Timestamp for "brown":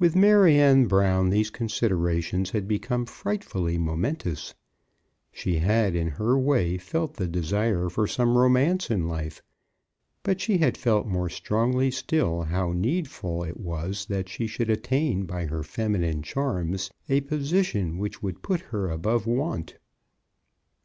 0.88-1.30